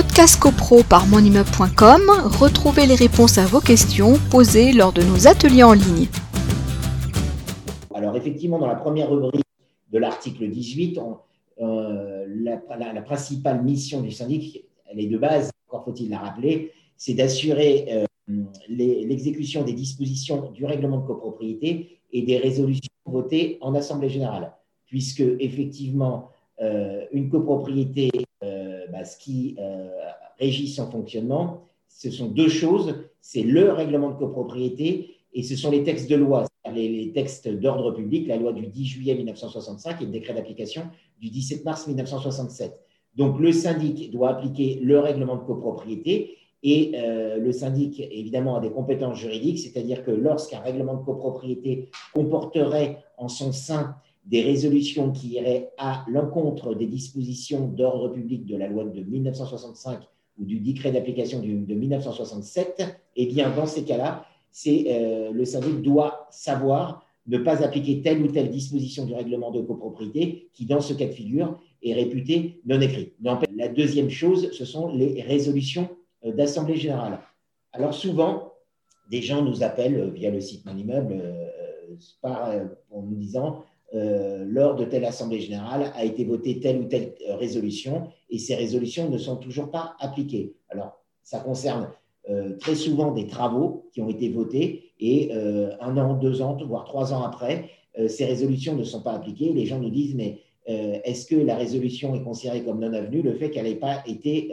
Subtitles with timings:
[0.00, 2.02] Podcast CoPro par monimmeuble.com,
[2.38, 6.06] retrouvez les réponses à vos questions posées lors de nos ateliers en ligne.
[7.92, 9.42] Alors effectivement, dans la première rubrique
[9.90, 11.00] de l'article 18,
[11.60, 17.14] euh, la, principale mission du syndic, elle est de base, encore faut-il la rappeler, c'est
[17.14, 24.10] d'assurer euh, l'exécution des dispositions du règlement de copropriété et des résolutions votées en Assemblée
[24.10, 24.52] générale,
[24.86, 26.28] puisque effectivement,
[26.60, 28.10] euh, une copropriété
[29.04, 29.88] ce qui euh,
[30.38, 32.94] régit son fonctionnement, ce sont deux choses.
[33.20, 37.92] C'est le règlement de copropriété et ce sont les textes de loi, les, textes d'ordre
[37.92, 40.82] public, la loi du 10 juillet 1965 et le décret d'application
[41.20, 42.78] du 17 mars 1967.
[43.16, 48.60] Donc le syndic doit appliquer le règlement de copropriété et euh, le syndic, évidemment, a
[48.60, 53.96] des compétences juridiques, c'est-à-dire que lorsqu'un règlement de copropriété comporterait en son sein
[54.28, 60.00] des résolutions qui iraient à l'encontre des dispositions d'ordre public de la loi de 1965
[60.38, 62.84] ou du décret d'application de 1967,
[63.16, 64.26] eh bien, dans ces cas-là,
[64.66, 69.62] euh, le syndic doit savoir ne pas appliquer telle ou telle disposition du règlement de
[69.62, 73.14] copropriété qui, dans ce cas de figure, est réputée non écrite.
[73.56, 75.88] La deuxième chose, ce sont les résolutions
[76.24, 77.20] euh, d'assemblée générale.
[77.72, 78.52] Alors souvent,
[79.10, 81.22] des gens nous appellent euh, via le site Mon Immeuble
[82.22, 87.14] en nous disant euh, lors de telle assemblée générale a été votée telle ou telle
[87.26, 90.56] euh, résolution et ces résolutions ne sont toujours pas appliquées.
[90.68, 91.88] Alors, ça concerne
[92.28, 95.32] euh, très souvent des travaux qui ont été votés et
[95.80, 97.70] un an, deux ans, voire trois ans après,
[98.08, 99.52] ces résolutions ne sont pas appliquées.
[99.52, 103.32] Les gens nous disent, mais est-ce que la résolution est considérée comme non avenue le
[103.34, 104.50] fait qu'elle n'ait pas été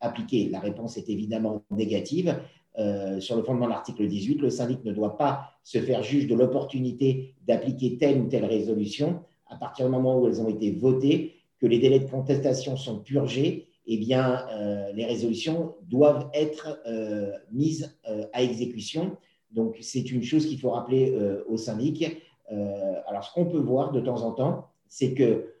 [0.00, 0.48] appliquée?
[0.50, 2.36] La réponse est évidemment négative.
[2.78, 6.26] Euh, sur le fondement de l'article 18, le syndic ne doit pas se faire juge
[6.26, 10.72] de l'opportunité d'appliquer telle ou telle résolution à partir du moment où elles ont été
[10.72, 16.80] votées, que les délais de contestation sont purgés, eh bien, euh, les résolutions doivent être
[16.86, 17.96] euh, mises
[18.32, 19.16] à exécution.
[19.52, 21.16] Donc, c'est une chose qu'il faut rappeler
[21.48, 22.20] au syndic.
[22.50, 25.54] alors, ce qu'on peut voir de temps en temps, c'est que,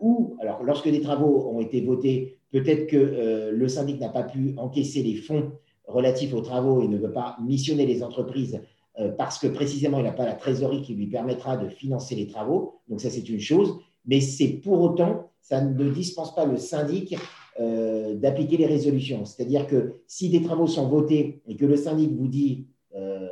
[0.00, 4.54] ou, alors, lorsque des travaux ont été votés, peut-être que le syndic n'a pas pu
[4.58, 5.52] encaisser les fonds
[5.86, 8.60] relatif aux travaux et ne veut pas missionner les entreprises
[8.98, 12.26] euh, parce que précisément il n'a pas la trésorerie qui lui permettra de financer les
[12.26, 12.80] travaux.
[12.88, 13.78] Donc ça, c'est une chose.
[14.06, 17.16] Mais c'est pour autant, ça ne dispense pas le syndic
[17.60, 19.24] euh, d'appliquer les résolutions.
[19.24, 23.28] C'est-à-dire que si des travaux sont votés et que le syndic vous dit euh,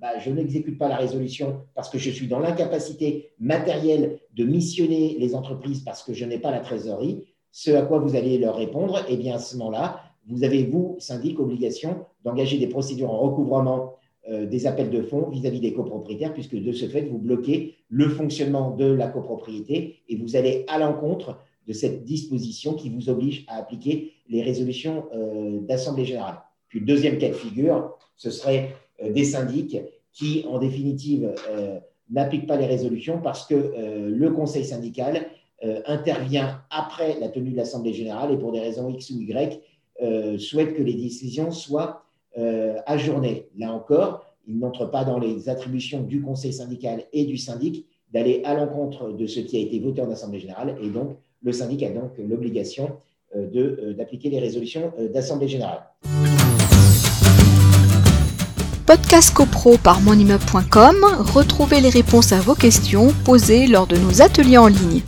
[0.00, 5.16] bah, je n'exécute pas la résolution parce que je suis dans l'incapacité matérielle de missionner
[5.18, 8.56] les entreprises parce que je n'ai pas la trésorerie, ce à quoi vous allez leur
[8.56, 13.18] répondre, eh bien à ce moment-là, vous avez, vous, syndic, obligation d'engager des procédures en
[13.18, 13.94] recouvrement
[14.28, 18.08] euh, des appels de fonds vis-à-vis des copropriétaires, puisque de ce fait, vous bloquez le
[18.08, 23.46] fonctionnement de la copropriété et vous allez à l'encontre de cette disposition qui vous oblige
[23.48, 26.40] à appliquer les résolutions euh, d'Assemblée générale.
[26.68, 29.78] Puis le deuxième cas de figure, ce serait euh, des syndics
[30.12, 31.32] qui, en définitive,
[32.10, 33.54] n'appliquent pas les résolutions parce que
[34.08, 35.28] le conseil syndical
[35.86, 39.60] intervient après la tenue de l'Assemblée générale et pour des raisons X ou Y,
[40.38, 42.04] souhaite que les décisions soient
[42.38, 43.48] euh, ajournées.
[43.58, 48.42] Là encore, il n'entre pas dans les attributions du conseil syndical et du syndic d'aller
[48.44, 50.76] à l'encontre de ce qui a été voté en Assemblée générale.
[50.80, 52.92] Et donc, le syndic a donc l'obligation
[53.34, 55.80] euh, d'appliquer les résolutions d'Assemblée générale.
[58.86, 60.96] Podcast CoPro par monimmeuble.com,
[61.34, 65.02] retrouvez les réponses à vos questions posées lors de nos ateliers en ligne.